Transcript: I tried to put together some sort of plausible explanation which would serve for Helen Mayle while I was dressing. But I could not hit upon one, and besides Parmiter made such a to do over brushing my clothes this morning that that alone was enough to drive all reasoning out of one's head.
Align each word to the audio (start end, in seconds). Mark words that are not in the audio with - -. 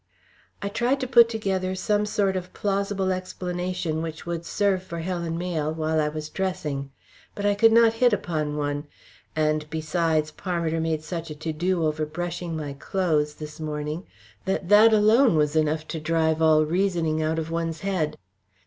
I 0.63 0.67
tried 0.69 0.99
to 1.01 1.07
put 1.07 1.29
together 1.29 1.75
some 1.75 2.07
sort 2.07 2.35
of 2.35 2.51
plausible 2.55 3.11
explanation 3.11 4.01
which 4.01 4.25
would 4.25 4.45
serve 4.47 4.81
for 4.81 5.01
Helen 5.01 5.37
Mayle 5.37 5.71
while 5.71 5.99
I 6.01 6.09
was 6.09 6.27
dressing. 6.27 6.89
But 7.35 7.45
I 7.45 7.53
could 7.53 7.71
not 7.71 7.93
hit 8.01 8.11
upon 8.11 8.57
one, 8.57 8.87
and 9.35 9.69
besides 9.69 10.31
Parmiter 10.31 10.79
made 10.81 11.03
such 11.03 11.29
a 11.29 11.35
to 11.35 11.53
do 11.53 11.85
over 11.85 12.07
brushing 12.07 12.57
my 12.57 12.73
clothes 12.73 13.35
this 13.35 13.59
morning 13.59 14.07
that 14.45 14.69
that 14.69 14.91
alone 14.91 15.35
was 15.35 15.55
enough 15.55 15.87
to 15.89 15.99
drive 15.99 16.41
all 16.41 16.65
reasoning 16.65 17.21
out 17.21 17.37
of 17.37 17.51
one's 17.51 17.81
head. 17.81 18.17